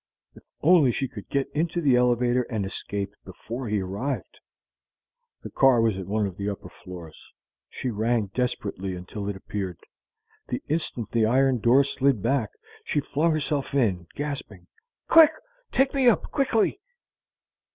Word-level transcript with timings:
If 0.33 0.41
only 0.61 0.91
she 0.91 1.07
could 1.07 1.29
get 1.29 1.47
into 1.51 1.79
the 1.79 1.95
elevator 1.95 2.41
and 2.49 2.65
escape 2.65 3.13
before 3.23 3.67
he 3.67 3.81
arrived! 3.81 4.39
The 5.43 5.51
car 5.51 5.79
was 5.79 5.95
at 5.99 6.07
one 6.07 6.25
of 6.25 6.37
the 6.37 6.49
upper 6.49 6.69
floors. 6.69 7.31
She 7.69 7.91
rang 7.91 8.25
desperately 8.33 8.95
until 8.95 9.29
it 9.29 9.35
appeared. 9.35 9.77
The 10.47 10.63
instant 10.67 11.11
the 11.11 11.27
iron 11.27 11.59
door 11.59 11.83
slid 11.83 12.23
back, 12.23 12.49
she 12.83 12.99
flung 12.99 13.31
herself 13.33 13.75
in, 13.75 14.07
gasping: 14.15 14.65
"Quick! 15.07 15.33
Take 15.71 15.93
me 15.93 16.09
up 16.09 16.31
quickly!" 16.31 16.79